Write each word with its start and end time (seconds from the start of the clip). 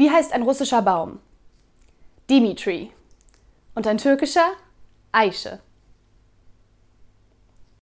Wie 0.00 0.10
heißt 0.10 0.32
ein 0.32 0.40
russischer 0.40 0.80
Baum? 0.80 1.18
Dimitri. 2.30 2.90
Und 3.74 3.86
ein 3.86 3.98
türkischer? 3.98 4.52
Eiche. 5.12 5.60